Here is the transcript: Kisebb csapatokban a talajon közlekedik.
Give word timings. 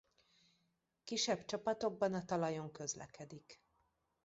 Kisebb 1.03 1.45
csapatokban 1.45 2.13
a 2.13 2.25
talajon 2.25 2.71
közlekedik. 2.71 3.61